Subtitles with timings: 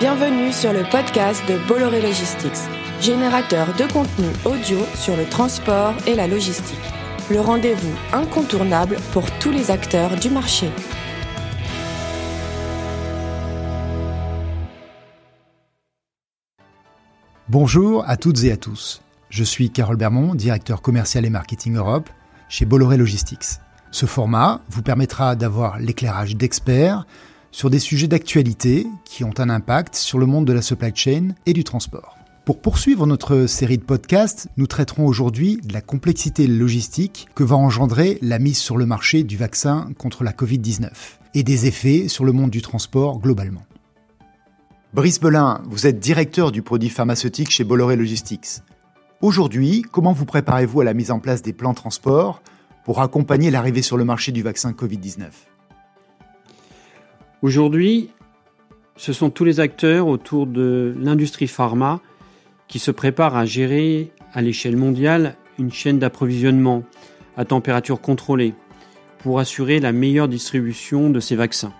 [0.00, 2.68] Bienvenue sur le podcast de Bolloré Logistics,
[3.00, 6.76] générateur de contenu audio sur le transport et la logistique.
[7.30, 10.68] Le rendez-vous incontournable pour tous les acteurs du marché.
[17.48, 19.00] Bonjour à toutes et à tous.
[19.30, 22.10] Je suis Carole Bermond, directeur commercial et marketing Europe
[22.48, 23.60] chez Bolloré Logistics.
[23.92, 27.06] Ce format vous permettra d'avoir l'éclairage d'experts
[27.54, 31.28] sur des sujets d'actualité qui ont un impact sur le monde de la supply chain
[31.46, 32.18] et du transport.
[32.44, 37.54] Pour poursuivre notre série de podcasts, nous traiterons aujourd'hui de la complexité logistique que va
[37.54, 40.90] engendrer la mise sur le marché du vaccin contre la Covid-19
[41.34, 43.64] et des effets sur le monde du transport globalement.
[44.92, 48.62] Brice Belin, vous êtes directeur du produit pharmaceutique chez Bolloré Logistics.
[49.20, 52.42] Aujourd'hui, comment vous préparez-vous à la mise en place des plans transport
[52.84, 55.53] pour accompagner l'arrivée sur le marché du vaccin Covid-19
[57.44, 58.08] Aujourd'hui,
[58.96, 62.00] ce sont tous les acteurs autour de l'industrie pharma
[62.68, 66.84] qui se préparent à gérer à l'échelle mondiale une chaîne d'approvisionnement
[67.36, 68.54] à température contrôlée
[69.18, 71.74] pour assurer la meilleure distribution de ces vaccins.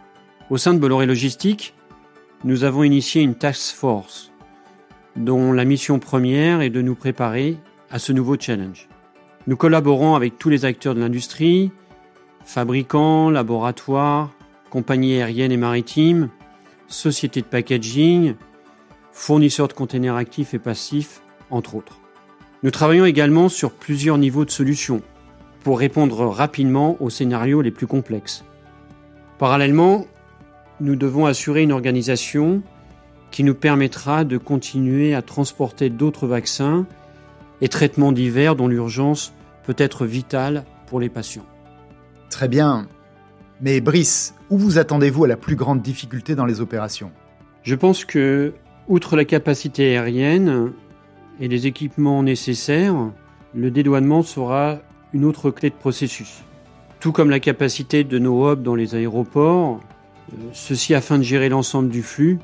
[0.50, 1.72] Au sein de Bolloré Logistique,
[2.44, 4.32] nous avons initié une task force
[5.16, 7.56] dont la mission première est de nous préparer
[7.90, 8.86] à ce nouveau challenge.
[9.46, 11.70] Nous collaborons avec tous les acteurs de l'industrie,
[12.44, 14.30] fabricants, laboratoires,
[14.74, 16.30] compagnies aériennes et maritimes,
[16.88, 18.34] sociétés de packaging,
[19.12, 22.00] fournisseurs de containers actifs et passifs, entre autres.
[22.64, 25.00] Nous travaillons également sur plusieurs niveaux de solutions
[25.62, 28.44] pour répondre rapidement aux scénarios les plus complexes.
[29.38, 30.06] Parallèlement,
[30.80, 32.60] nous devons assurer une organisation
[33.30, 36.84] qui nous permettra de continuer à transporter d'autres vaccins
[37.60, 41.46] et traitements divers dont l'urgence peut être vitale pour les patients.
[42.28, 42.88] Très bien.
[43.60, 47.10] Mais Brice, où vous attendez-vous à la plus grande difficulté dans les opérations?
[47.64, 48.54] Je pense que,
[48.86, 50.70] outre la capacité aérienne
[51.40, 52.94] et les équipements nécessaires,
[53.52, 54.78] le dédouanement sera
[55.12, 56.44] une autre clé de processus.
[57.00, 59.80] Tout comme la capacité de nos hubs dans les aéroports,
[60.32, 62.38] euh, ceci afin de gérer l'ensemble du flux,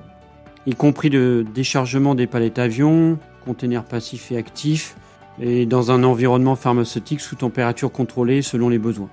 [0.67, 4.97] y compris le déchargement des palettes avions, containers passifs et actifs,
[5.41, 9.11] et dans un environnement pharmaceutique sous température contrôlée selon les besoins.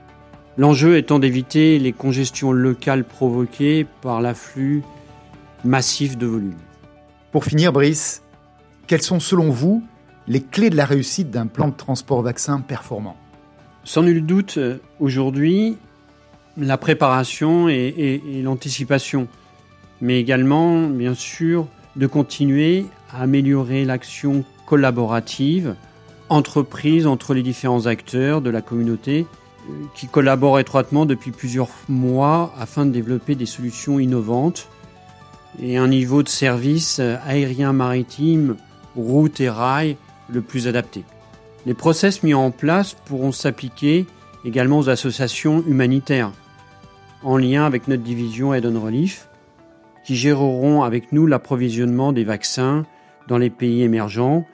[0.59, 4.81] L'enjeu étant d'éviter les congestions locales provoquées par l'afflux
[5.63, 6.56] massif de volume.
[7.31, 8.23] Pour finir, Brice,
[8.88, 9.84] quelles sont selon vous
[10.28, 13.16] les clés de la réussite d'un plan de transport vaccin performant?
[13.84, 14.57] Sans nul doute,
[15.00, 15.78] aujourd'hui,
[16.57, 19.28] la préparation et, et l'anticipation,
[20.01, 25.75] mais également, bien sûr, de continuer à améliorer l'action collaborative,
[26.29, 29.28] entreprise entre les différents acteurs de la communauté
[29.94, 34.67] qui collaborent étroitement depuis plusieurs mois afin de développer des solutions innovantes
[35.61, 38.56] et un niveau de service aérien maritime,
[38.95, 39.97] route et rail
[40.29, 41.03] le plus adapté.
[41.66, 44.06] Les process mis en place pourront s'appliquer
[44.45, 46.31] également aux associations humanitaires,
[47.23, 49.27] en lien avec notre division Aid on Relief,
[50.06, 52.85] qui géreront avec nous l'approvisionnement des vaccins
[53.27, 54.45] dans les pays émergents,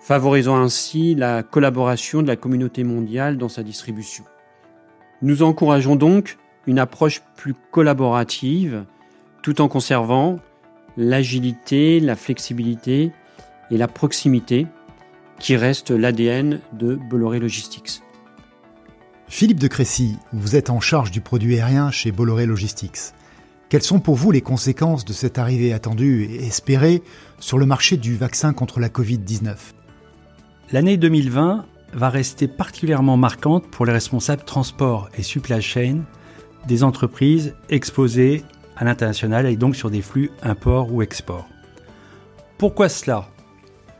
[0.00, 4.24] favorisant ainsi la collaboration de la communauté mondiale dans sa distribution.
[5.22, 8.84] Nous encourageons donc une approche plus collaborative
[9.42, 10.38] tout en conservant
[10.96, 13.12] l'agilité, la flexibilité
[13.70, 14.66] et la proximité
[15.38, 18.02] qui restent l'ADN de Bolloré Logistics.
[19.28, 23.12] Philippe de Crécy, vous êtes en charge du produit aérien chez Bolloré Logistics.
[23.68, 27.02] Quelles sont pour vous les conséquences de cette arrivée attendue et espérée
[27.38, 29.56] sur le marché du vaccin contre la Covid-19
[30.72, 36.02] L'année 2020 va rester particulièrement marquante pour les responsables transport et supply chain
[36.66, 38.44] des entreprises exposées
[38.76, 41.46] à l'international et donc sur des flux import ou export.
[42.58, 43.28] Pourquoi cela?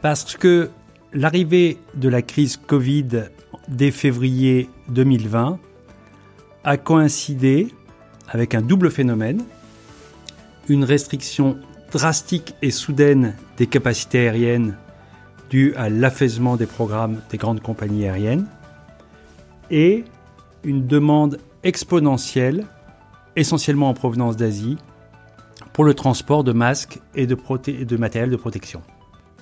[0.01, 0.71] Parce que
[1.13, 3.25] l'arrivée de la crise Covid
[3.69, 5.59] dès février 2020
[6.65, 7.69] a coïncidé
[8.29, 9.43] avec un double phénomène,
[10.69, 11.59] une restriction
[11.91, 14.77] drastique et soudaine des capacités aériennes
[15.53, 18.47] dû à l'affaissement des programmes des grandes compagnies aériennes
[19.71, 20.05] et
[20.65, 22.65] une demande exponentielle,
[23.37, 24.79] essentiellement en provenance d'Asie,
[25.75, 27.37] pour le transport de masques et de,
[27.85, 28.81] de matériel de protection.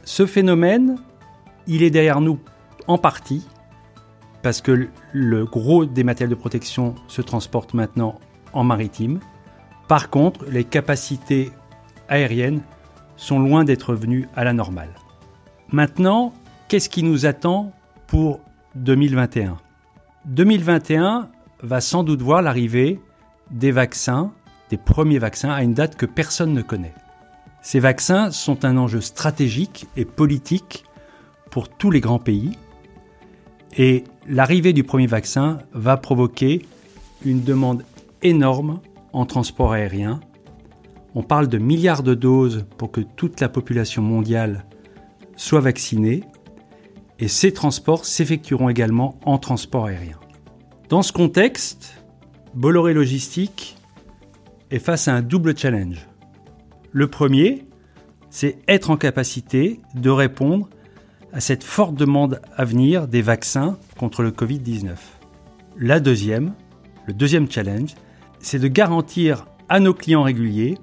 [0.02, 0.98] Ce phénomène,
[1.68, 2.40] il est derrière nous
[2.88, 3.46] en partie
[4.42, 8.18] parce que le gros des matériels de protection se transporte maintenant
[8.52, 9.20] en maritime.
[9.86, 11.52] Par contre, les capacités
[12.08, 12.62] aériennes
[13.16, 14.90] sont loin d'être venues à la normale.
[15.72, 16.32] Maintenant,
[16.67, 17.72] qu'est-ce qui nous attend
[18.08, 18.40] pour
[18.75, 19.56] 2021
[20.25, 21.28] 2021
[21.62, 22.99] va sans doute voir l'arrivée
[23.52, 24.32] des vaccins,
[24.70, 26.94] des premiers vaccins, à une date que personne ne connaît.
[27.62, 30.84] Ces vaccins sont un enjeu stratégique et politique
[31.50, 32.58] pour tous les grands pays.
[33.76, 36.67] Et l'arrivée du premier vaccin va provoquer
[37.25, 37.84] une demande
[38.22, 38.81] énorme
[39.12, 40.19] en transport aérien.
[41.14, 44.64] On parle de milliards de doses pour que toute la population mondiale
[45.40, 46.22] soit vaccinée.
[47.19, 50.19] Et ces transports s'effectueront également en transport aérien.
[50.88, 52.04] Dans ce contexte,
[52.54, 53.76] Bolloré Logistique
[54.70, 56.06] est face à un double challenge.
[56.92, 57.66] Le premier,
[58.28, 60.69] c'est être en capacité de répondre
[61.32, 64.94] à cette forte demande à venir des vaccins contre le Covid-19.
[65.78, 66.52] La deuxième,
[67.06, 67.94] le deuxième challenge,
[68.40, 70.76] c'est de garantir à nos clients réguliers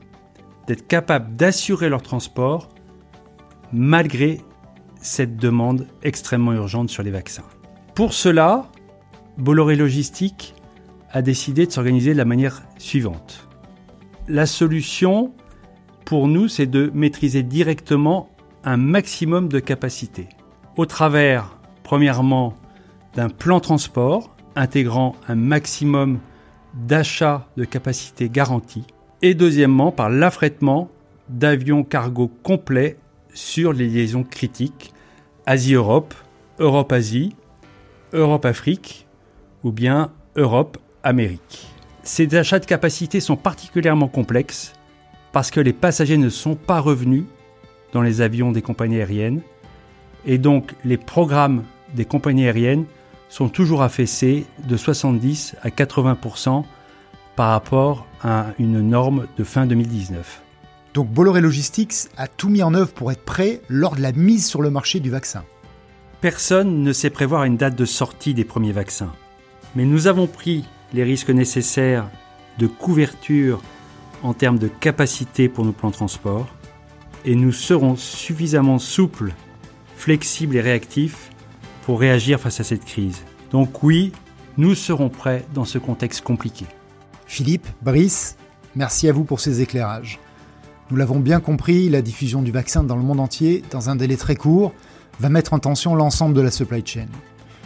[0.67, 2.69] d'être capables d'assurer leur transport
[3.73, 4.41] malgré
[5.01, 7.43] cette demande extrêmement urgente sur les vaccins.
[7.95, 8.67] Pour cela,
[9.37, 10.53] Bolloré Logistique
[11.11, 13.47] a décidé de s'organiser de la manière suivante.
[14.27, 15.33] La solution,
[16.05, 18.29] pour nous, c'est de maîtriser directement
[18.63, 20.27] un maximum de capacité.
[20.75, 22.55] Au travers, premièrement,
[23.15, 26.19] d'un plan transport intégrant un maximum
[26.73, 28.85] d'achat de capacité garantie.
[29.21, 30.89] Et deuxièmement, par l'affrètement
[31.29, 32.97] d'avions cargo complets
[33.37, 34.93] sur les liaisons critiques
[35.45, 36.13] Asie-Europe,
[36.59, 37.35] Europe-Asie,
[38.11, 39.05] Europe-Afrique
[39.63, 41.67] ou bien Europe-Amérique.
[42.01, 44.73] Ces achats de capacité sont particulièrement complexes
[45.33, 47.25] parce que les passagers ne sont pas revenus
[47.93, 49.41] dans les avions des compagnies aériennes
[50.25, 51.63] et donc les programmes
[51.93, 52.85] des compagnies aériennes
[53.29, 56.63] sont toujours affaissés de 70 à 80%
[57.35, 60.41] par rapport à une norme de fin 2019.
[60.97, 64.47] Donc Bolloré Logistics a tout mis en œuvre pour être prêt lors de la mise
[64.47, 65.43] sur le marché du vaccin.
[66.21, 69.13] Personne ne sait prévoir une date de sortie des premiers vaccins.
[69.75, 72.09] Mais nous avons pris les risques nécessaires
[72.57, 73.61] de couverture
[74.23, 76.47] en termes de capacité pour nos plans de transport
[77.25, 79.35] et nous serons suffisamment souples,
[79.95, 81.29] flexibles et réactifs
[81.83, 83.21] pour réagir face à cette crise.
[83.51, 84.13] Donc oui,
[84.57, 86.65] nous serons prêts dans ce contexte compliqué.
[87.27, 88.35] Philippe, Brice,
[88.75, 90.19] merci à vous pour ces éclairages.
[90.89, 94.15] Nous l'avons bien compris, la diffusion du vaccin dans le monde entier, dans un délai
[94.15, 94.73] très court,
[95.19, 97.07] va mettre en tension l'ensemble de la supply chain.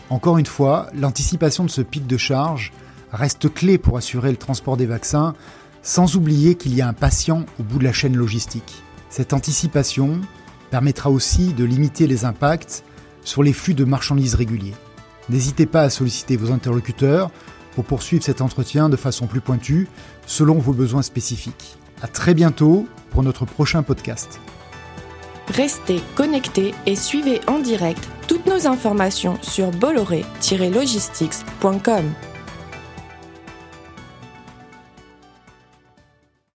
[0.09, 2.73] Encore une fois, l'anticipation de ce pic de charge
[3.12, 5.35] reste clé pour assurer le transport des vaccins,
[5.83, 8.81] sans oublier qu'il y a un patient au bout de la chaîne logistique.
[9.09, 10.19] Cette anticipation
[10.71, 12.83] permettra aussi de limiter les impacts
[13.23, 14.73] sur les flux de marchandises réguliers.
[15.29, 17.29] N'hésitez pas à solliciter vos interlocuteurs
[17.75, 19.88] pour poursuivre cet entretien de façon plus pointue
[20.25, 21.77] selon vos besoins spécifiques.
[22.01, 24.41] À très bientôt pour notre prochain podcast.
[25.47, 32.13] Restez connectés et suivez en direct toutes nos informations sur bolloré-logistics.com.